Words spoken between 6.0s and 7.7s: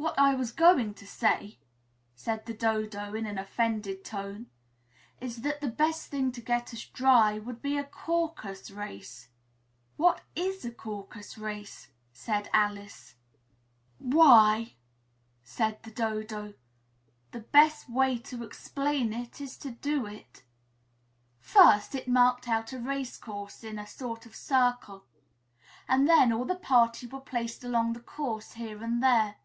thing to get us dry would